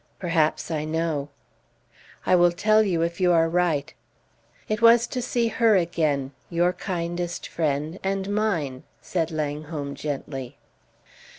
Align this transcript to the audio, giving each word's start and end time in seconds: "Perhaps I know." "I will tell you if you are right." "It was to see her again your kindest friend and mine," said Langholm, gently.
"Perhaps 0.17 0.71
I 0.71 0.83
know." 0.83 1.29
"I 2.25 2.35
will 2.35 2.51
tell 2.51 2.81
you 2.81 3.03
if 3.03 3.21
you 3.21 3.31
are 3.33 3.47
right." 3.47 3.93
"It 4.67 4.81
was 4.81 5.05
to 5.05 5.21
see 5.21 5.47
her 5.49 5.75
again 5.75 6.31
your 6.49 6.73
kindest 6.73 7.47
friend 7.47 7.99
and 8.03 8.27
mine," 8.33 8.81
said 8.99 9.29
Langholm, 9.29 9.93
gently. 9.93 10.57